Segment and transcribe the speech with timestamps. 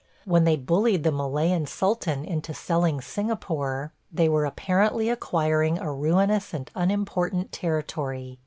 [0.25, 6.55] When they bullied the Malayan sultan into selling Singapore, they were apparently acquiring a ruinous
[6.55, 8.39] and unimportant territory.